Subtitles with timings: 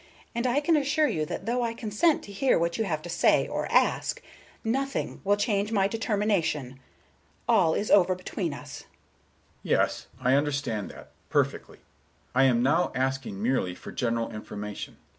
[0.33, 3.07] And I can assure you that though I consent to hear what you have to
[3.09, 4.19] say, or ask,
[4.63, 6.79] nothing will change my determination.
[7.47, 8.81] All is over between us." Mr.
[8.81, 8.87] Richards:
[9.61, 11.81] "Yes, I understand that, perfectly.
[12.33, 14.97] I am now asking merely for general information.